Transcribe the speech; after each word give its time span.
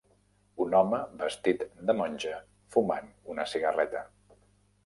Un 0.63 0.71
home 0.79 1.01
vestit 1.19 1.61
de 1.91 1.97
monja 1.99 2.39
fumant 2.77 3.15
una 3.35 3.47
cigarreta 3.55 4.07